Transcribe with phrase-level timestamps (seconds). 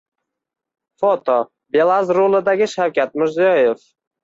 [1.03, 1.35] Foto:
[1.77, 3.89] “Belaz” rulidagi Shavkat Mirziyoyev